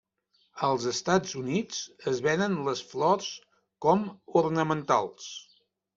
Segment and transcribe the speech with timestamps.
[0.67, 3.29] Als Estats Units es venen les flors
[3.87, 4.09] com
[4.43, 5.33] ornamentals.